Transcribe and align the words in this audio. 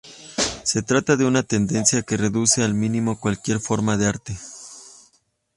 Se 0.63 0.81
trata 0.81 1.15
de 1.15 1.25
una 1.25 1.43
tendencia 1.43 2.01
que 2.01 2.17
reduce 2.17 2.63
al 2.63 2.73
mínimo 2.73 3.19
cualquier 3.19 3.59
forma 3.59 3.97
de 3.97 4.07
arte. 4.07 4.35